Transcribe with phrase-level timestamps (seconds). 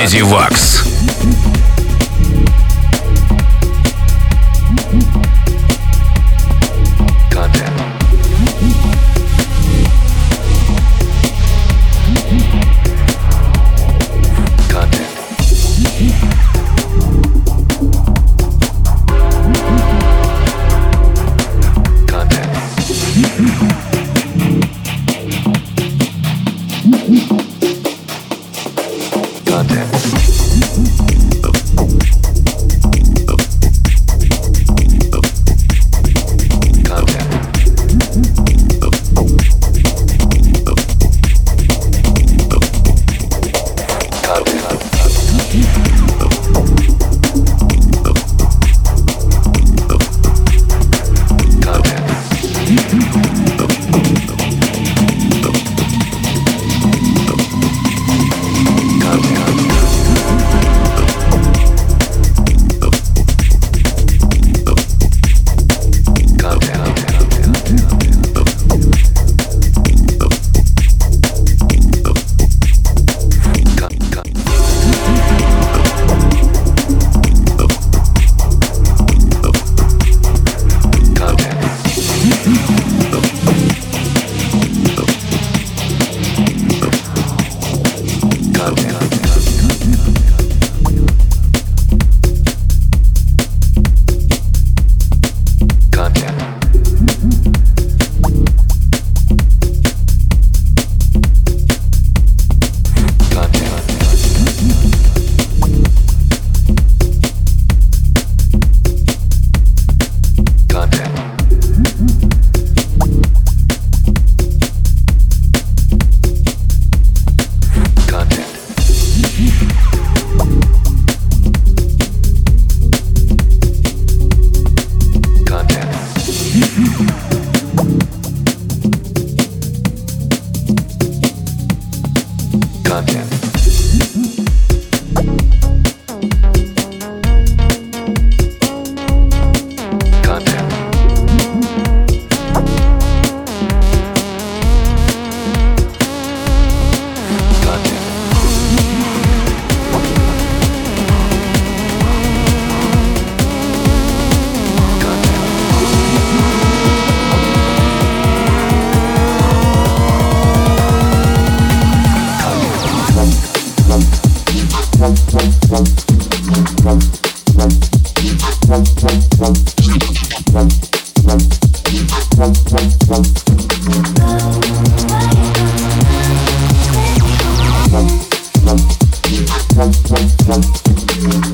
[0.00, 0.49] Леди Вак.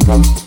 [0.06, 0.45] Thank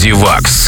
[0.00, 0.59] связи ВАКС.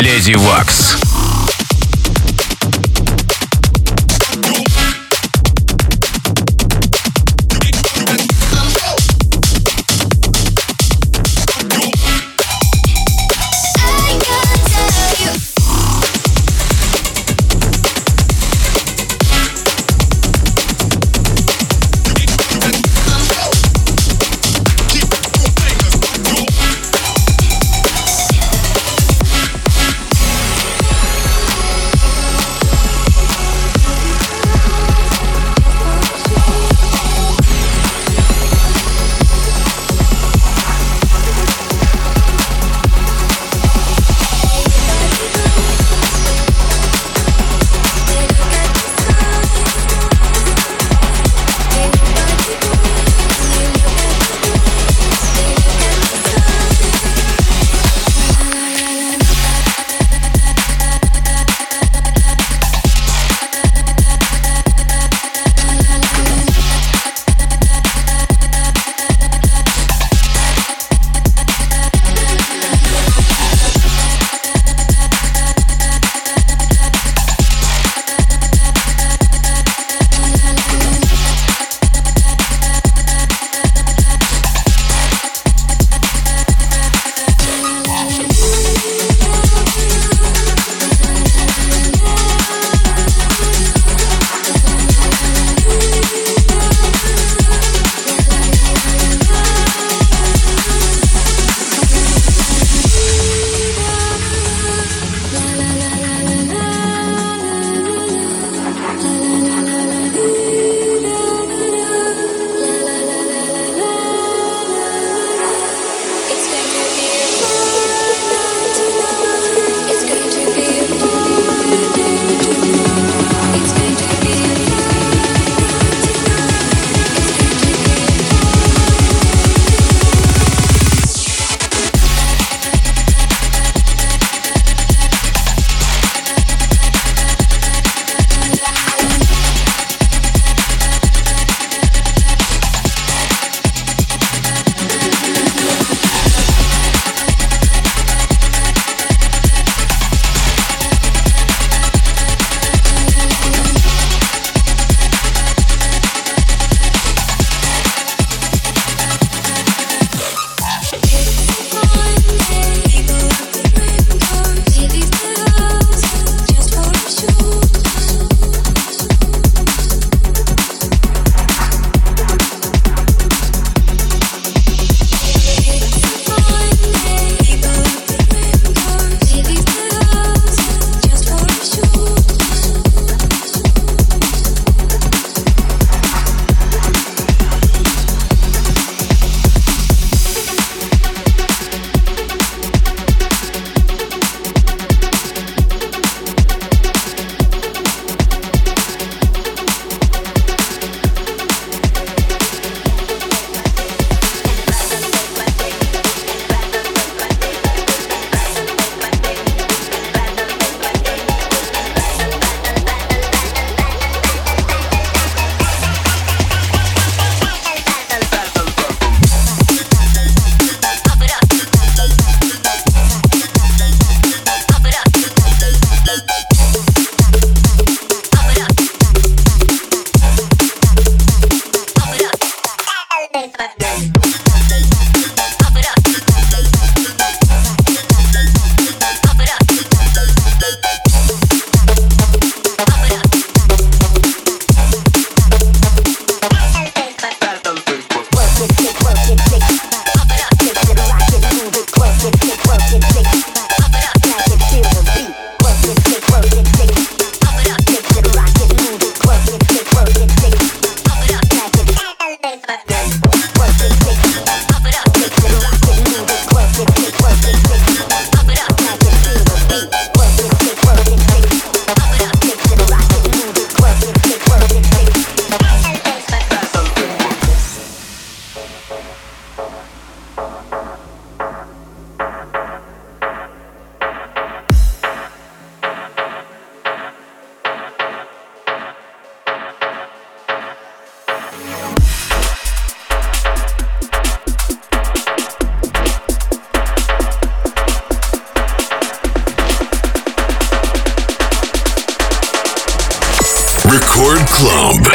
[0.00, 1.03] Леди Вакс.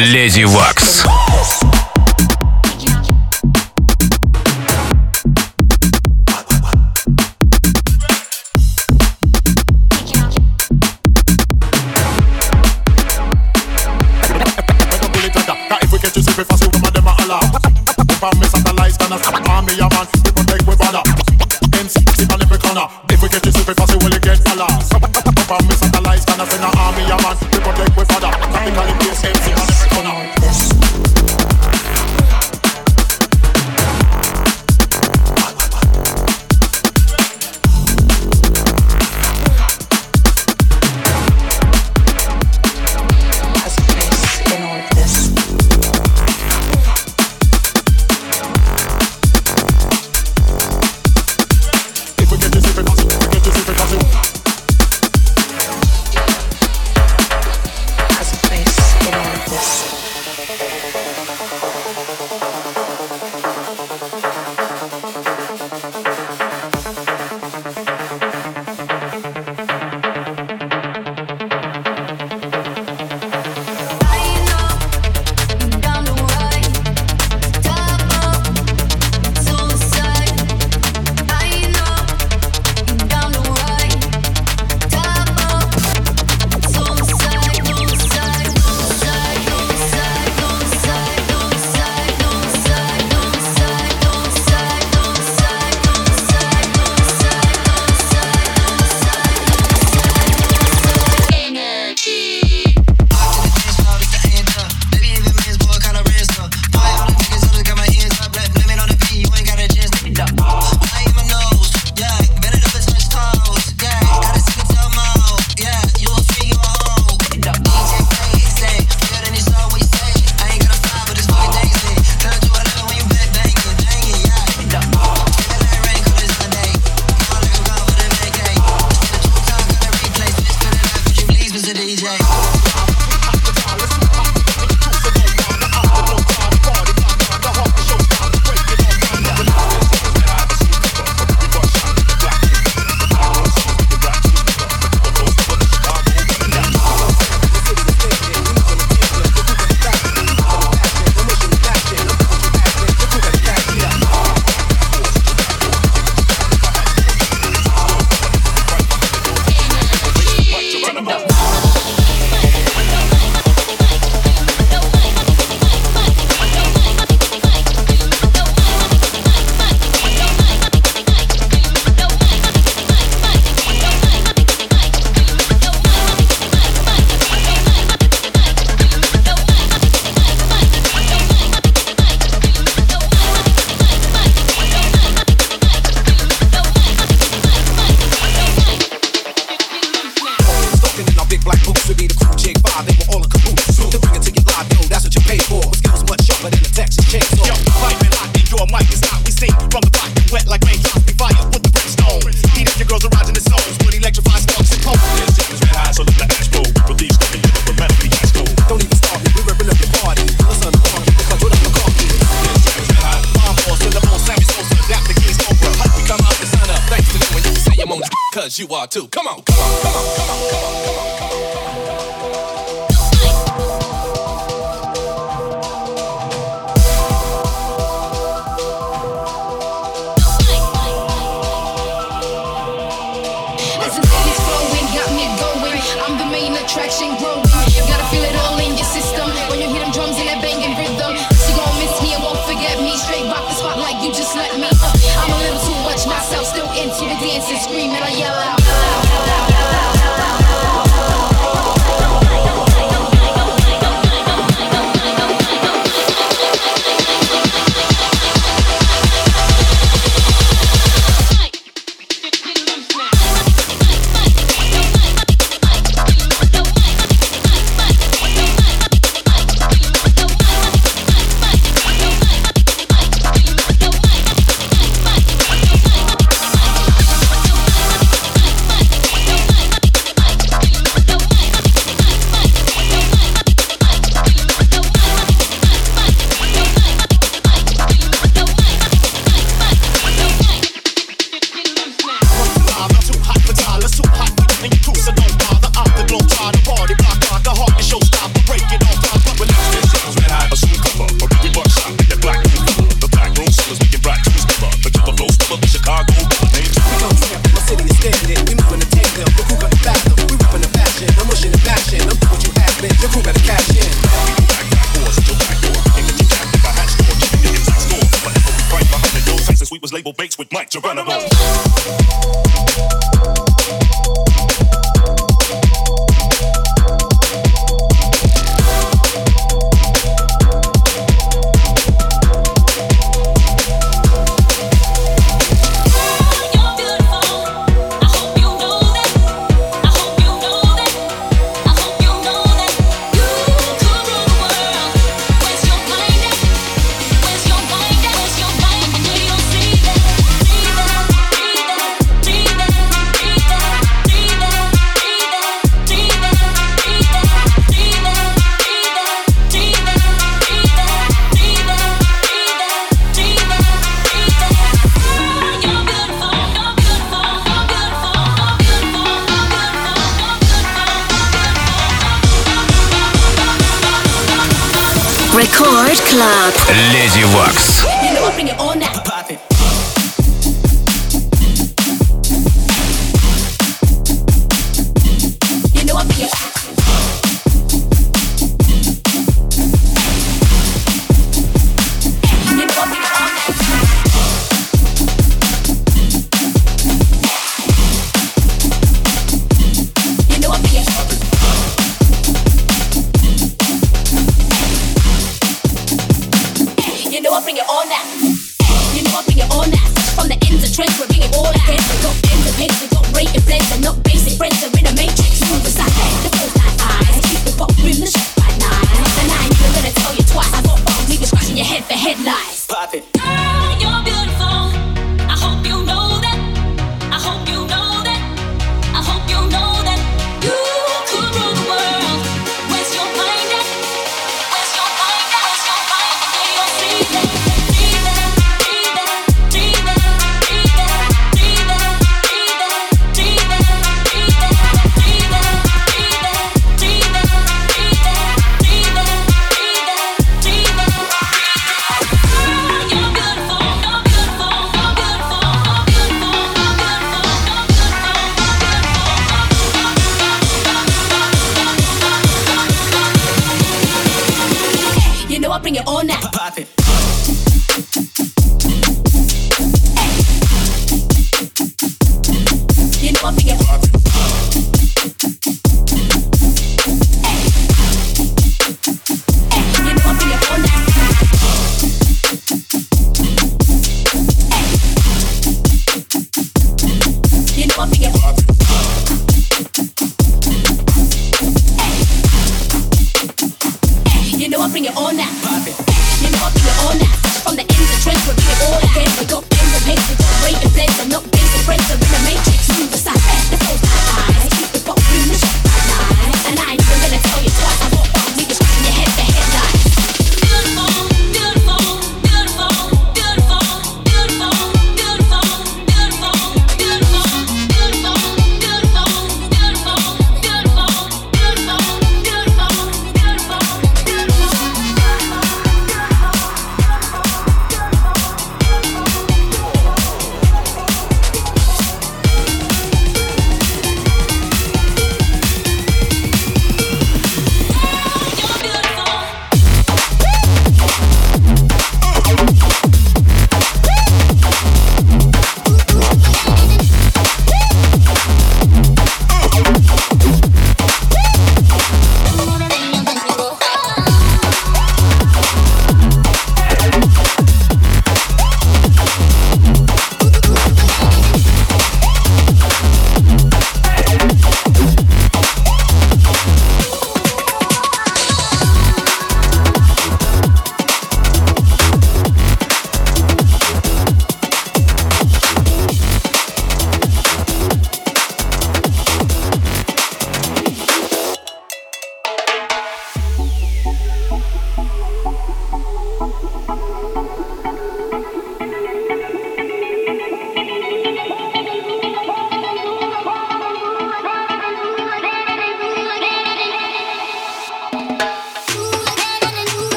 [0.00, 0.44] Леди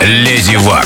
[0.00, 0.79] Леди Ван.